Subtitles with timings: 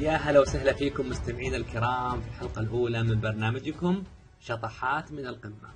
[0.00, 4.02] يا هلا وسهلا فيكم مستمعينا الكرام في الحلقة الأولى من برنامجكم
[4.40, 5.70] شطحات من القمة.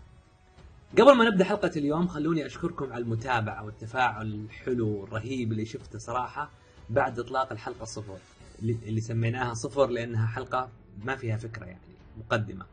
[0.98, 6.50] قبل ما نبدأ حلقة اليوم خلوني أشكركم على المتابعة والتفاعل الحلو والرهيب اللي شفته صراحة
[6.90, 8.16] بعد إطلاق الحلقة صفر
[8.62, 10.68] اللي سميناها صفر لأنها حلقة
[11.04, 12.66] ما فيها فكرة يعني مقدمة.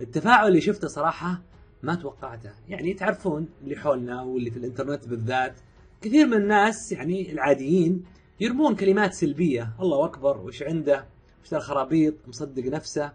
[0.00, 1.42] التفاعل اللي شفته صراحة
[1.82, 5.54] ما توقعته يعني تعرفون اللي حولنا واللي في الإنترنت بالذات
[6.02, 8.04] كثير من الناس يعني العاديين
[8.40, 9.72] يرمون كلمات سلبية.
[9.80, 11.06] الله أكبر وش عنده؟
[11.44, 13.12] وش الخرابيط؟ مصدق نفسه.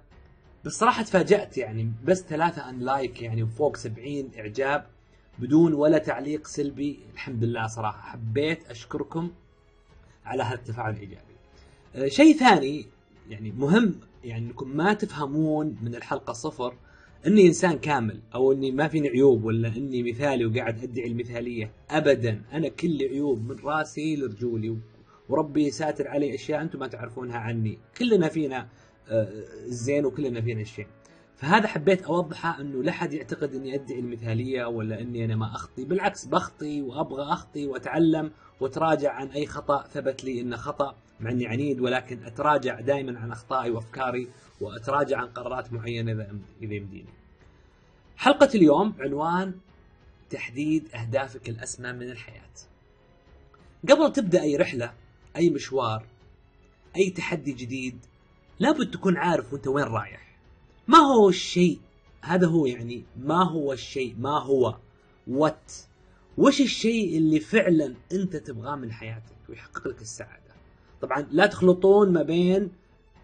[0.66, 4.86] بس صراحة تفاجأت يعني بس ثلاثة أن لايك يعني وفوق سبعين إعجاب
[5.40, 7.00] بدون ولا تعليق سلبي.
[7.14, 9.32] الحمد لله صراحة حبيت أشكركم
[10.26, 11.36] على هذا التفاعل الإيجابي.
[11.96, 12.86] أه شيء ثاني
[13.30, 16.74] يعني مهم يعني إنكم ما تفهمون من الحلقة صفر
[17.28, 21.72] إني إنسان كامل أو إني ما فيني عيوب ولا إني مثالي وقاعد أدعي المثالية.
[21.90, 24.78] ابدا أنا كل عيوب من رأسي لرجولي.
[25.30, 28.68] وربي ساتر علي أشياء أنتم ما تعرفونها عني كلنا فينا
[29.68, 30.88] الزين وكلنا فينا الشين
[31.36, 35.86] فهذا حبيت أوضحه إنه لا حد يعتقد إني ادعي المثالية ولا إني أنا ما أخطي
[35.86, 41.48] بالعكس بخطي وأبغى أخطي وأتعلم وأتراجع عن أي خطأ ثبت لي إنه خطأ مع إني
[41.48, 44.28] عنيد ولكن أتراجع دائما عن أخطائي وأفكاري
[44.62, 46.30] وأتراجع عن قرارات معينة إذا
[46.62, 47.10] إذا يمديني.
[48.18, 49.54] حلقة اليوم عنوان
[50.30, 52.52] تحديد أهدافك الأسمى من الحياة.
[53.90, 54.94] قبل تبدأ أي رحلة،
[55.36, 56.06] أي مشوار،
[56.96, 57.98] أي تحدي جديد،
[58.60, 60.38] لابد تكون عارف وأنت وين رايح.
[60.88, 61.80] ما هو الشيء؟
[62.22, 64.78] هذا هو يعني ما هو الشيء؟ ما هو؟
[65.28, 65.72] وات
[66.38, 70.54] وش الشيء اللي فعلا أنت تبغاه من حياتك ويحقق لك السعادة؟
[71.02, 72.72] طبعا لا تخلطون ما بين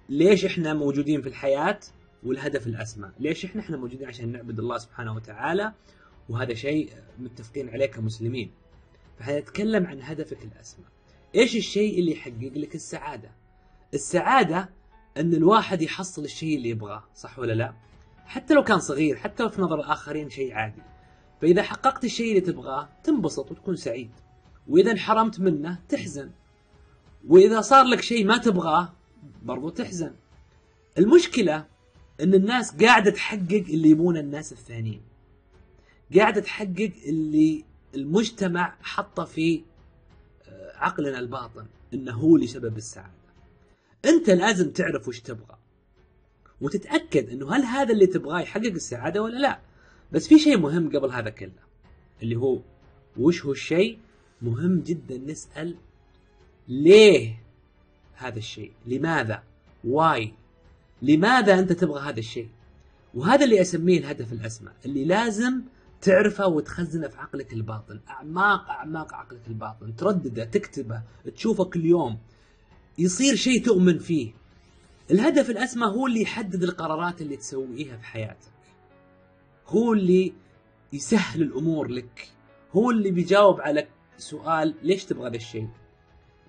[0.09, 1.79] ليش إحنا موجودين في الحياة
[2.23, 3.11] والهدف الأسمى.
[3.19, 5.73] ليش إحنا إحنا موجودين عشان نعبد الله سبحانه وتعالى؟
[6.29, 8.51] وهذا شيء متفقين عليه كمسلمين.
[9.19, 10.85] فحنتكلم عن هدفك الأسمى.
[11.35, 13.31] إيش الشيء اللي يحقق لك السعادة؟
[13.93, 14.69] السعادة
[15.17, 17.73] أن الواحد يحصل الشيء اللي يبغاه صح ولا لا؟
[18.25, 20.81] حتى لو كان صغير حتى لو في نظر الاخرين شيء عادي.
[21.41, 24.09] فإذا حققت الشيء اللي تبغاه تنبسط وتكون سعيد.
[24.67, 26.31] وإذا انحرمت منه تحزن.
[27.27, 28.93] وإذا صار لك شيء ما تبغاه
[29.43, 30.11] برضو تحزن.
[30.97, 31.65] المشكلة
[32.21, 35.01] أن الناس قاعدة تحقق اللي يبونه الناس الثانيين.
[36.15, 39.61] قاعدة تحقق اللي المجتمع حطه في
[40.85, 43.11] عقلنا الباطن إنه هو اللي سبب السعادة.
[44.05, 45.57] أنت لازم تعرف وش تبغى
[46.61, 49.59] وتتأكد إنه هل هذا اللي تبغاه يحقق السعادة ولا لا.
[50.11, 51.65] بس في شيء مهم قبل هذا كله
[52.23, 52.59] اللي هو
[53.17, 53.99] وش هو الشيء
[54.41, 55.75] مهم جدا نسأل
[56.67, 57.37] ليه
[58.15, 59.43] هذا الشيء؟ لماذا؟
[59.83, 60.33] واي؟
[61.01, 62.49] لماذا أنت تبغى هذا الشيء؟
[63.13, 65.61] وهذا اللي أسميه الهدف الأسمى اللي لازم
[66.01, 67.99] تعرفه وتخزنه في عقلك الباطن.
[68.09, 69.95] أعماق أعماق عقلك الباطن.
[69.95, 71.03] تردده تكتبه
[71.35, 72.17] تشوفه كل يوم.
[72.97, 74.33] يصير شيء تؤمن فيه.
[75.11, 78.51] الهدف الأسمى هو اللي يحدد القرارات اللي تسويها في حياتك.
[79.67, 80.33] هو اللي
[80.93, 82.29] يسهل الأمور لك.
[82.71, 85.69] هو اللي بيجاوب على سؤال ليش تبغى ذا الشيء؟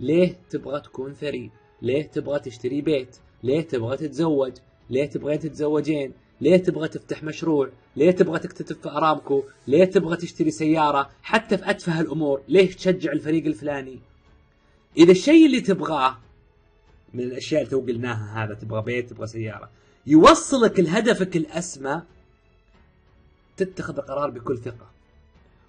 [0.00, 1.50] ليه تبغى تكون ثري؟
[1.82, 4.52] ليه تبغى تشتري بيت؟ ليه تبغى تتزوج؟
[4.90, 10.50] ليه تبغين تتزوجين؟ ليه تبغى تفتح مشروع؟ ليه تبغى تكتتب في أرامكو؟ ليه تبغى تشتري
[10.50, 13.98] سيارة؟ حتى في اتفه الأمور ليه تشجع الفريق الفلاني؟
[14.96, 16.18] إذا الشيء اللي تبغاه
[17.14, 19.70] من الأشياء اللي تو قلناها هذا تبغى بيت تبغى سيارة
[20.06, 22.02] يوصلك لهدفك الأسمى
[23.56, 24.90] تتخذ القرار بكل ثقة.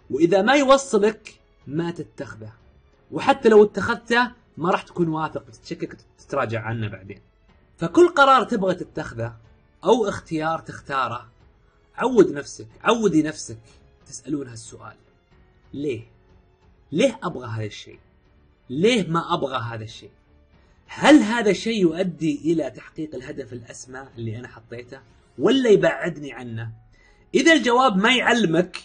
[0.10, 2.52] وإذا ما يوصلك ما تتخذه.
[3.12, 7.20] وحتى لو اتخذته ما راح تكون واثق بتتشكك تتراجع عنه بعدين.
[7.78, 9.36] فكل قرار تبغى تتخذه
[9.84, 11.28] أو اختيار تختاره.
[11.96, 13.60] عود نفسك عودي نفسك
[14.08, 14.96] تسألون هالسؤال.
[15.74, 16.02] ليه؟
[16.92, 18.00] ليه أبغى هذا الشيء؟
[18.70, 20.12] ليه ما أبغى هذا الشيء؟
[20.88, 25.00] هل هذا الشيء يؤدي إلى تحقيق الهدف الأسمى اللي أنا حطيته؟
[25.40, 26.72] ولا يبعدني عنه؟
[27.36, 28.78] إذا الجواب ما يعلمك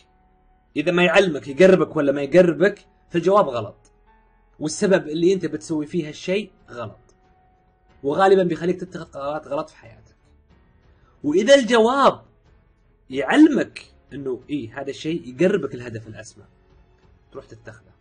[0.77, 3.77] إذا ما يعلمك يقربك ولا ما يقربك فالجواب غلط.
[4.61, 6.99] والسبب اللي أنت بتسوي فيه هالشيء غلط.
[8.03, 10.12] وغالبا بيخليك تتخذ قرارات غلط في حياتك.
[11.23, 12.23] وإذا الجواب
[13.11, 16.45] يعلمك إنه إيه هذا الشيء يقربك الهدف الاسمى
[17.33, 17.93] تروح تتخذه.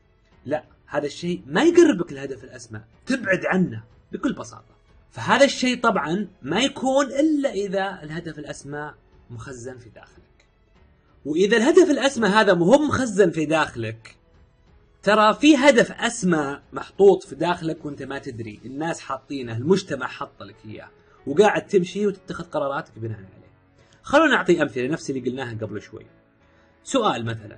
[0.45, 4.75] لا هذا الشيء ما يقربك الهدف الاسمى تبعد عنه بكل بساطة.
[5.11, 8.93] فهذا الشيء طبعا ما يكون إلا إذا الهدف الاسمى
[9.29, 10.45] مخزن في داخلك.
[11.25, 14.15] وإذا الهدف الاسمى هذا مهم مخزن في داخلك
[15.03, 18.59] ترى في هدف اسمى محطوط في داخلك وأنت ما تدري.
[18.65, 20.89] الناس حاطينه المجتمع حط لك إياه.
[21.27, 23.51] وقاعد تمشي وتتخذ قراراتك بناء عليه.
[24.03, 26.05] خلونا نعطي أمثلة نفس اللي قلناها قبل شوي.
[26.83, 27.57] سؤال مثلا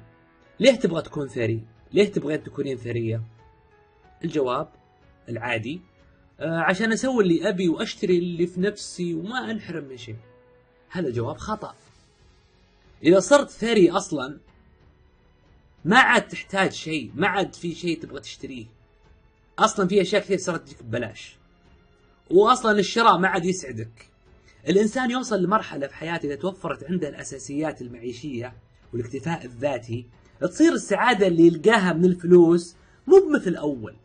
[0.60, 1.62] ليه تبغى تكون ثري؟
[1.94, 3.22] ليه تبغين تكونين ثرية؟
[4.24, 4.70] الجواب
[5.30, 5.82] العادي
[6.40, 10.18] آه، عشان أسوي اللي أبي وأشتري اللي في نفسي وما أنحرم من شيء.
[10.90, 11.76] هذا جواب خطأ.
[13.04, 14.38] إذا صرت ثري أصلا
[15.86, 18.66] ما عاد تحتاج شيء ما عاد في شيء تبغى تشتريه.
[19.60, 21.36] أصلا في أشياء كثير صارت تجيك ببلاش.
[22.32, 24.10] واصلا الشراء ما عاد يسعدك.
[24.68, 28.54] الإنسان يوصل لمرحلة في حياته إذا توفرت عنده الأساسيات المعيشية
[28.94, 30.06] والاكتفاء الذاتي
[30.42, 32.76] تصير السعادة اللي يلقاها من الفلوس
[33.08, 33.96] مو بمثل أول.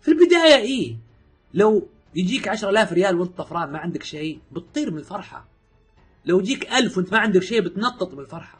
[0.00, 0.96] في البداية إيه
[1.54, 5.48] لو يجيك 10000 ريال وأنت طفران ما عندك شيء بتطير من الفرحة.
[6.24, 8.58] لو يجيك ألف وأنت ما عندك شيء بتنطط من الفرحة.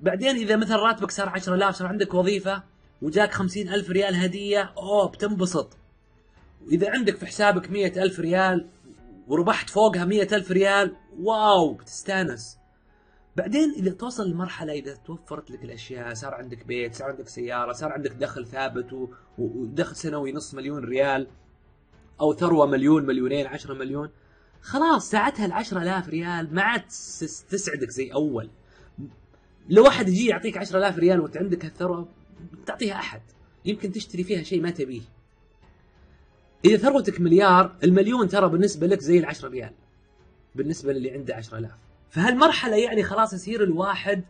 [0.00, 2.62] بعدين إذا مثلا راتبك صار 10000 صار عندك وظيفة
[3.02, 5.79] وجاك خمسين ألف ريال هدية أوه بتنبسط.
[6.66, 8.68] وإذا عندك في حسابك مية ألف ريال
[9.28, 12.60] وربحت فوقها مية ألف ريال واو بتستانس.
[13.36, 17.92] بعدين إذا توصل لمرحلة إذا توفرت لك الأشياء صار عندك بيت صار عندك سيارة صار
[17.92, 19.08] عندك دخل ثابت
[19.38, 21.26] ودخل سنوي نص مليون ريال
[22.20, 24.10] أو ثروة مليون مليونين عشرة مليون.
[24.60, 26.82] خلاص ساعتها العشرة آلاف ريال ما عاد
[27.50, 28.50] تسعدك زي أول.
[29.68, 32.08] لو واحد يجي يعطيك عشرة آلاف ريال وأنت عندك هالثروة
[32.66, 33.22] تعطيها أحد.
[33.64, 35.02] يمكن تشتري فيها شيء ما تبيه.
[36.64, 39.72] إذا ثروتك مليار المليون ترى بالنسبة لك زي العشرة ريال.
[40.54, 41.70] بالنسبة للي عنده عشرة آلاف.
[42.10, 44.24] فهالمرحلة يعني خلاص يصير الواحد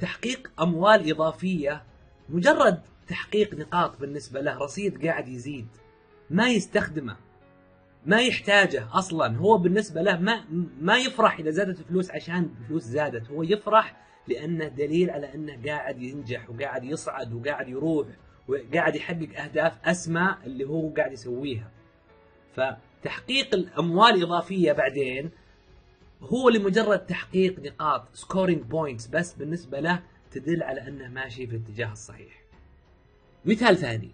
[0.00, 1.82] تحقيق أموال إضافية
[2.28, 5.66] مجرد تحقيق نقاط بالنسبة له رصيد قاعد يزيد.
[6.30, 7.16] ما يستخدمه
[8.06, 9.36] ما يحتاجه أصلا.
[9.36, 10.44] هو بالنسبة له ما
[10.80, 13.30] ما يفرح إذا زادت الفلوس عشان الفلوس زادت.
[13.30, 13.96] هو يفرح
[14.28, 18.06] لأنه دليل على أنه قاعد ينجح وقاعد يصعد وقاعد يروح.
[18.48, 21.70] وقاعد يحقق أهداف أسمى اللي هو قاعد يسويها.
[22.56, 25.30] فتحقيق الأموال الإضافية بعدين
[26.20, 31.92] هو لمجرد تحقيق نقاط scoring points بس بالنسبة له تدل على أنه ماشي في الاتجاه
[31.92, 32.42] الصحيح.
[33.44, 34.10] مثال ثاني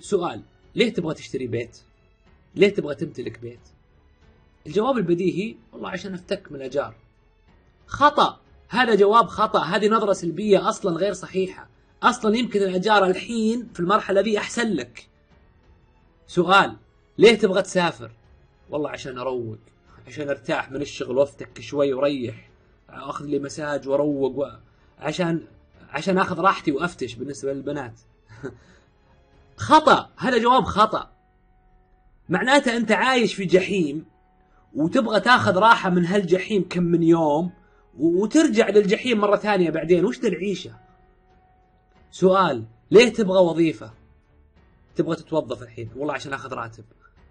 [0.00, 0.42] سؤال
[0.74, 1.78] ليه تبغى تشتري بيت؟
[2.54, 3.60] ليه تبغى تمتلك بيت؟
[4.66, 6.94] الجواب البديهي والله عشان أفتك من الأجار.
[7.86, 11.67] خطأ هذا جواب خطأ هذه نظرة سلبية أصلا غير صحيحة
[12.02, 15.08] أصلا يمكن الأجار الحين في المرحلة ذي أحسن لك.
[16.26, 16.76] سؤال
[17.18, 18.10] ليه تبغى تسافر؟
[18.70, 19.58] والله عشان أروق
[20.06, 22.48] عشان أرتاح من الشغل وافتك شوي وريح
[22.90, 24.46] أخذ لي مساج وأروق و...
[24.98, 25.44] عشان
[25.90, 28.00] عشان أخذ راحتي وأفتش بالنسبة للبنات.
[29.68, 31.10] خطأ هذا جواب خطأ.
[32.28, 34.04] معناته أنت عايش في جحيم
[34.74, 37.50] وتبغى تاخذ راحة من هالجحيم كم من يوم
[37.98, 40.04] وترجع للجحيم مرة ثانية بعدين.
[40.04, 40.87] وش ذا العيشة؟
[42.10, 43.92] سؤال ليه تبغى وظيفة؟
[44.96, 46.84] تبغى تتوظف الحين والله عشان آخذ راتب.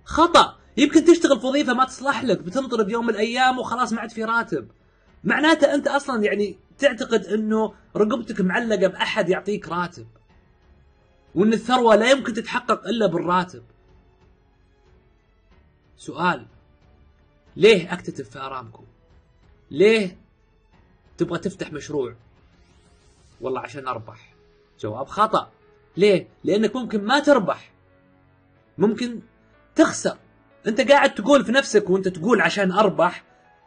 [0.06, 0.58] خطأ!
[0.78, 4.24] يمكن تشتغل في وظيفة ما تصلح لك بتنطرد يوم من الأيام وخلاص ما عاد في
[4.24, 4.68] راتب.
[5.24, 10.08] معناته أنت أصلا يعني تعتقد إنه رقبتك معلقة بأحد يعطيك راتب
[11.36, 13.64] وإن الثروة لا يمكن تتحقق إلا بالراتب.
[15.98, 16.46] سؤال
[17.56, 18.84] ليه أكتتب في أرامكو؟
[19.72, 20.18] ليه
[21.18, 22.16] تبغى تفتح مشروع؟
[23.42, 24.27] والله عشان أربح.
[24.80, 25.52] جواب خطأ.
[25.98, 27.72] ليه؟ لأنك ممكن ما تربح.
[28.78, 29.20] ممكن
[29.76, 30.18] تخسر.
[30.68, 33.24] أنت قاعد تقول في نفسك وأنت تقول عشان أربح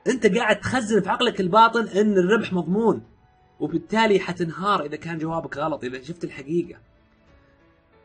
[0.07, 3.03] أنت قاعد تخزن في عقلك الباطن إن الربح مضمون.
[3.61, 6.79] وبالتالي حتنهار إذا كان جوابك غلط إذا شفت الحقيقة.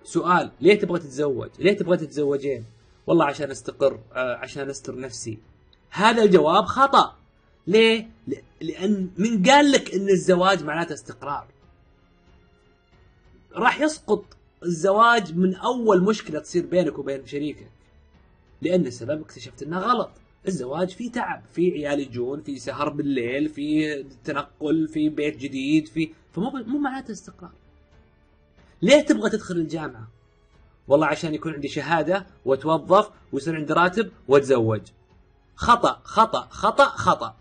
[0.03, 2.65] سؤال ليه تبغى تتزوج؟ ليه تبغى تتزوجين؟
[3.07, 5.38] والله عشان أستقر آه، عشان أستر نفسي.
[5.89, 7.15] هذا الجواب خطأ.
[7.67, 8.09] ليه؟
[8.62, 11.47] لأن من قال لك أن الزواج معناته استقرار.
[13.55, 14.25] راح يسقط
[14.63, 17.71] الزواج من أول مشكلة تصير بينك وبين شريكك.
[18.62, 20.09] لأن السبب اكتشفت أنه غلط.
[20.47, 26.09] الزواج فيه تعب في عيال يجون في سهر بالليل في تنقل في بيت جديد في
[26.31, 27.51] فمو مو معناته استقرار.
[28.81, 30.07] ليه تبغى تدخل الجامعة؟
[30.88, 34.81] والله عشان يكون عندي شهادة واتوظف ويصير عندي راتب وأتزوج.
[35.55, 37.35] خطأ خطأ خطأ خطأ.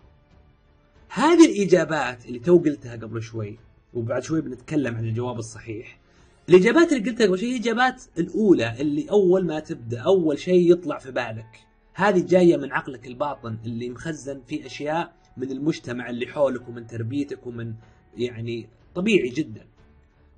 [1.09, 3.59] هذه الإجابات اللي تو قلتها قبل شوي
[3.93, 6.04] وبعد شوي بنتكلم عن الجواب الصحيح.
[6.49, 10.97] الإجابات اللي قلتها قبل شوي هي الإجابات الأولى اللي أول ما تبدأ أول شيء يطلع
[10.97, 11.59] في بالك.
[11.93, 17.47] هذه جاية من عقلك الباطن اللي مخزن فيه أشياء من المجتمع اللي حولك ومن تربيتك
[17.47, 17.73] ومن
[18.17, 19.65] يعني طبيعي جدا.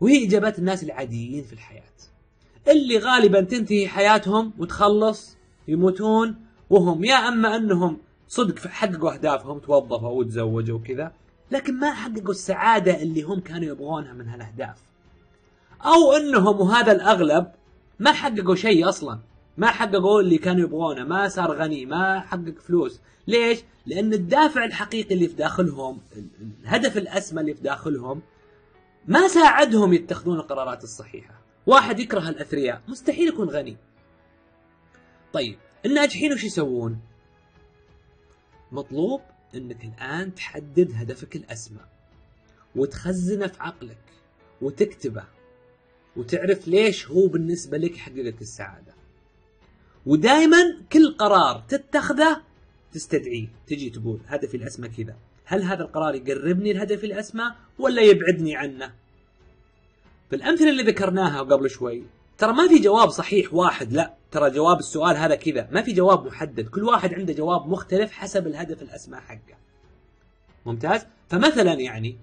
[0.02, 1.84] وهي إجابات الناس العاديين في الحياة.
[2.68, 5.38] اللي غالبا تنتهي حياتهم وتخلص
[5.68, 6.36] يموتون
[6.70, 7.98] وهم يا أما أنهم
[8.28, 11.12] صدق حققوا أهدافهم توظفوا وتزوجوا وكذا
[11.52, 14.78] لكن ما حققوا السعادة اللي هم كانوا يبغونها من هالأهداف.
[15.86, 17.52] أو إنهم وهذا الأغلب
[18.00, 19.20] ما حققوا شيء أصلا.
[19.58, 21.04] ما حققوا اللي كانوا يبغونه.
[21.04, 23.02] ما صار غني ما حقق فلوس.
[23.28, 26.02] ليش؟ لأن الدافع الحقيقي اللي في داخلهم
[26.64, 28.22] الهدف الأسمى اللي في داخلهم
[29.08, 31.42] ما ساعدهم يتخذون القرارات الصحيحة.
[31.68, 32.82] واحد يكره الأثرياء.
[32.88, 33.78] مستحيل يكون غني.
[35.34, 37.00] طيب الناجحين وش يسوون؟
[38.72, 39.22] مطلوب
[39.56, 41.80] إنك الآن تحدد هدفك الأسمى
[42.76, 44.04] وتخزنه في عقلك
[44.62, 45.24] وتكتبه
[46.18, 48.94] وتعرف ليش هو بالنسبة لك لك السعادة.
[50.06, 52.42] ودائما كل قرار تتخذه
[52.94, 55.16] تستدعيه تجي تقول هدفي الأسمى كذا.
[55.46, 58.94] هل هذا القرار يقربني لهدفي الأسمى ولا يبعدني عنه؟
[60.32, 62.04] بالأمثلة اللي ذكرناها قبل شوي
[62.38, 65.70] ترى ما في جواب صحيح واحد لا ترى جواب السؤال هذا كذا.
[65.72, 69.58] ما في جواب محدد كل واحد عنده جواب مختلف حسب الهدف الأسمى حقه.
[70.66, 72.18] ممتاز؟ فمثلا يعني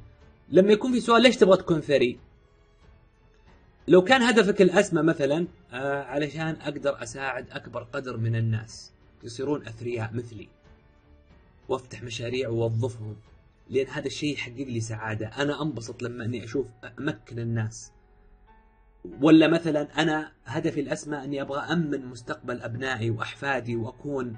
[0.48, 2.18] لما يكون في سؤال ليش تبغى تكون ثري
[3.88, 8.92] لو كان هدفك الأسمى مثلا آه علشان أقدر أساعد أكبر قدر من الناس.
[9.22, 10.48] يصيرون أثرياء مثلي.
[11.68, 13.16] وأفتح مشاريع ووظفهم
[13.70, 15.26] لأن هذا الشيء يحقق لي سعادة.
[15.26, 16.66] أنا أنبسط لما أني أشوف
[16.98, 17.92] أمكن الناس.
[19.20, 24.36] ولا مثلا أنا هدفي الأسمى أني أبغى أمن مستقبل أبنائي وأحفادي وأكون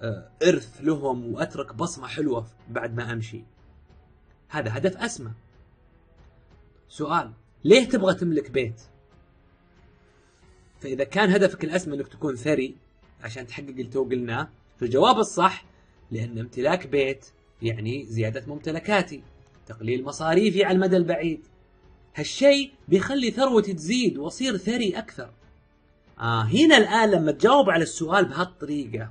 [0.00, 3.44] آه، إرث لهم وأترك بصمة حلوة بعد ما أمشي.
[4.48, 5.30] هذا هدف أسمى.
[6.88, 7.32] سؤال.
[7.64, 8.80] ليه تبغى تملك بيت؟
[10.80, 12.76] فإذا كان هدفك الأسمى أنك تكون ثري
[13.22, 14.48] عشان تحقق اللي تو قلناه
[14.80, 15.64] فالجواب الصح
[16.10, 17.26] لأن امتلاك بيت
[17.62, 19.22] يعني زيادة ممتلكاتي
[19.66, 21.40] تقليل مصاريفي على المدى البعيد.
[22.14, 25.30] هالشيء بيخلي ثروتي تزيد وأصير ثري أكثر.
[26.18, 29.10] آه هنا الآن لما تجاوب على السؤال بهالطريقة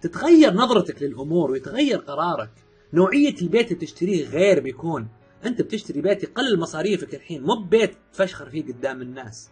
[0.00, 2.50] تتغير نظرتك للأمور ويتغير قرارك.
[2.92, 5.08] نوعية البيت اللي تشتريه غير بيكون
[5.44, 9.50] انت بتشتري بيت يقلل مصاريفك الحين مو ببيت تفشخر فيه قدام الناس.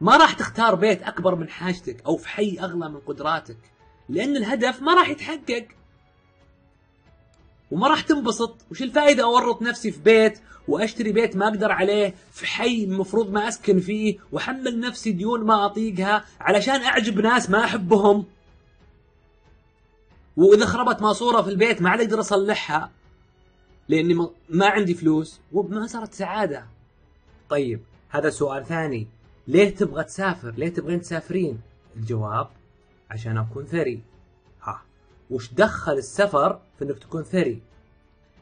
[0.00, 3.58] ما راح تختار بيت أكبر من حاجتك أو في حي أغلى من قدراتك
[4.08, 5.66] لأن الهدف ما راح يتحقق.
[7.70, 12.46] وما راح تنبسط وش الفائدة أورط نفسي في بيت وأشتري بيت ما أقدر عليه؟ في
[12.46, 18.24] حي المفروض ما أسكن فيه وأحمل نفسي ديون ما أطيقها علشان أعجب ناس ما أحبهم.
[20.36, 22.90] وإذا خربت ماسورة في البيت ما عاد أقدر أصلحها.
[23.88, 24.14] لأني
[24.48, 26.66] ما عندي فلوس وما صارت سعادة.
[27.50, 29.06] طيب هذا سؤال ثاني.
[29.48, 31.60] ليه تبغى تسافر؟ ليه تبغين تسافرين؟
[31.96, 32.48] الجواب
[33.10, 34.02] عشان أكون ثري.
[34.62, 34.82] ها
[35.30, 37.62] وش دخل السفر في إنك تكون ثري؟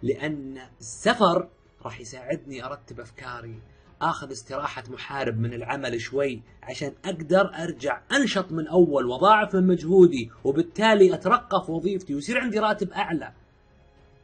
[0.03, 1.49] لأن السفر
[1.85, 3.61] راح يساعدني أرتب أفكاري
[4.03, 10.31] آخذ استراحة محارب من العمل شوي عشان أقدر أرجع أنشط من أول وأضاعف من مجهودي
[10.45, 13.33] وبالتالي أترقى في وظيفتي ويصير عندي راتب أعلى.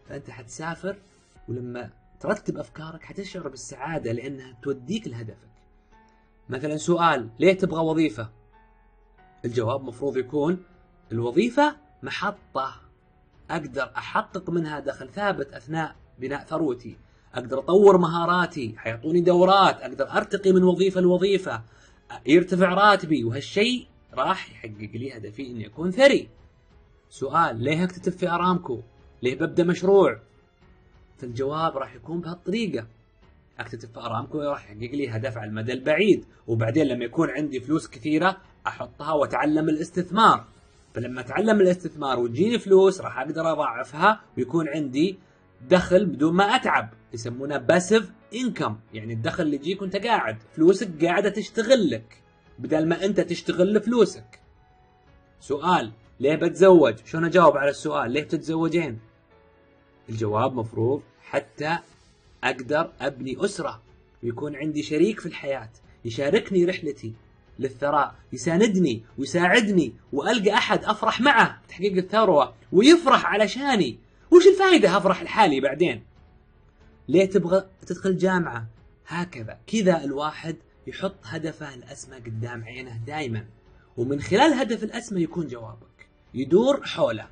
[0.08, 0.96] فأنت حتسافر
[1.48, 5.48] ولما ترتب أفكارك حتشعر بالسعادة لأنها توديك لهدفك.
[6.48, 8.30] مثلا سؤال ليه تبغى وظيفة؟
[9.44, 10.62] الجواب مفروض يكون
[11.12, 12.74] الوظيفة محطة.
[13.50, 16.96] أقدر أحقق منها دخل ثابت أثناء بناء ثروتي.
[17.34, 19.80] أقدر أطور مهاراتي حيعطوني دورات.
[19.80, 21.62] أقدر أرتقي من وظيفة لوظيفة.
[22.26, 26.28] يرتفع راتبي وهالشيء راح يحقق لي هدفي إني أكون ثري.
[27.10, 28.82] سؤال ليه أكتتب في أرامكو؟
[29.22, 30.20] ليه ببدأ مشروع.
[31.18, 32.87] فالجواب راح يكون بهالطريقة.
[33.58, 36.25] اكتتب في ارامكو راح يحقق لي هدف على المدى البعيد.
[36.46, 40.44] وبعدين لما يكون عندي فلوس كثيرة أحطها وأتعلم الاستثمار.
[40.94, 45.18] فلما أتعلم الاستثمار وتجيني فلوس راح أقدر أضاعفها ويكون عندي
[45.68, 46.90] دخل بدون ما أتعب.
[47.12, 50.37] يسمونه باسيف انكم يعني الدخل اللي يجيك وأنت قاعد.
[50.52, 52.22] فلوسك قاعدة تشتغل لك.
[52.58, 54.40] بدل ما أنت تشتغل لفلوسك.
[55.40, 58.98] سؤال ليه بتزوج؟ شلون أجاوب على السؤال؟ ليه تتزوجين
[60.08, 61.78] الجواب مفروض حتى
[62.44, 63.82] أقدر أبني أسرة
[64.22, 65.70] ويكون عندي شريك في الحياة
[66.04, 67.12] يشاركني رحلتي
[67.58, 73.98] للثراء يساندني ويساعدني وألقى أحد أفرح معه تحقيق الثروة ويفرح علشاني
[74.30, 76.02] وش الفائده أفرح لحالي بعدين؟
[77.08, 78.66] ليه تبغى تدخل جامعة؟
[79.06, 83.44] هكذا كذا الواحد يحط هدفه الأسمى قدام عينه دائما
[83.96, 87.26] ومن خلال الهدف الأسمى يكون جوابك يدور حوله.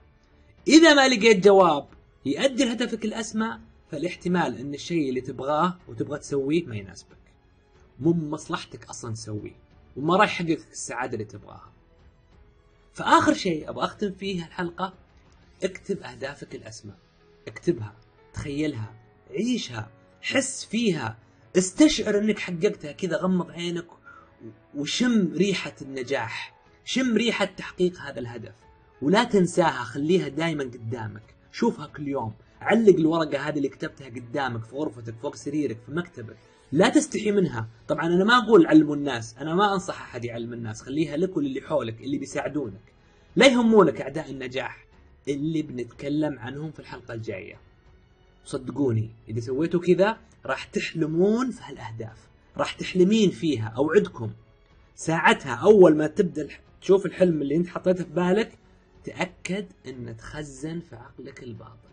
[0.68, 1.86] إذا ما لقيت جواب
[2.26, 7.16] يؤدي لهدفك الأسمى فالاحتمال إن الشيء اللي تبغاه وتبغى تسويه ما يناسبك.
[8.00, 9.56] مو مصلحتك أصلا تسويه
[9.96, 11.72] وما راح يحقق السعادة اللي تبغاها.
[12.92, 14.94] فآخر شيء أبغى أختم فيه الحلقة
[15.64, 16.92] اكتب أهدافك الأسمى.
[17.48, 17.94] اكتبها
[18.34, 18.94] تخيلها
[19.30, 19.90] عيشها
[20.20, 21.18] حس فيها
[21.58, 22.92] استشعر إنك حققتها.
[22.92, 23.86] كذا غمض عينك
[24.74, 28.54] وشم ريحة النجاح شم ريحة تحقيق هذا الهدف.
[29.02, 31.35] ولا تنساها خليها دائما قدامك.
[31.56, 32.32] شوفها كل يوم.
[32.60, 36.36] علق الورقة هذه اللي كتبتها قدامك في غرفتك فوق سريرك في مكتبك.
[36.72, 37.68] لا تستحي منها.
[37.88, 39.36] طبعا أنا ما أقول علموا الناس.
[39.38, 40.82] أنا ما أنصح أحد يعلم الناس.
[40.82, 42.80] خليها لك وللي حولك اللي بيساعدونك.
[43.36, 44.86] لا يهمونك أعداء النجاح.
[45.28, 47.58] اللي بنتكلم عنهم في الحلقة الجاية.
[48.44, 52.28] صدقوني إذا سويتوا كذا راح تحلمون في هالأهداف.
[52.56, 53.74] راح تحلمين فيها.
[53.76, 54.30] أوعدكم.
[54.94, 56.48] ساعتها أول ما تبدأ
[56.80, 58.58] تشوف الحلم اللي أنت حطيته في بالك
[59.06, 61.90] تأكد إن تخزن في عقلك الباطن.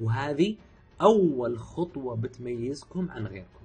[0.00, 0.56] وهذه
[1.00, 3.64] أول خطوة بتميزكم عن غيركم.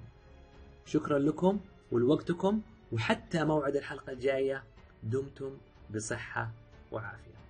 [0.86, 1.60] شكرا لكم
[1.92, 2.60] ولوقتكم
[2.92, 4.64] وحتى موعد الحلقة الجاية
[5.02, 5.56] دمتم
[5.94, 6.50] بصحة
[6.92, 7.41] وعافية.